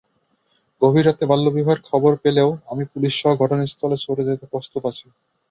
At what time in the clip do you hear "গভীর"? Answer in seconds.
0.81-1.05